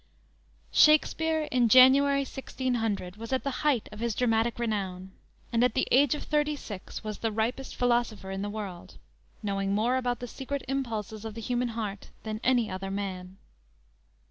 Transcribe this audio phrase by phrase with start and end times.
[0.75, 5.11] "_Shakspere, in January, 1600, was at the height of his dramatic renown,
[5.53, 8.97] and at the age of thirty six was the ripest philosopher in the world,
[9.43, 13.37] knowing more about the secret impulses of the human heart than any other man.